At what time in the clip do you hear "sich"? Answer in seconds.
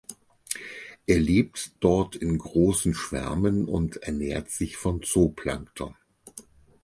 4.49-4.75